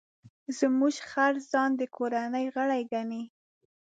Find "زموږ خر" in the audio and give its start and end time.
0.59-1.33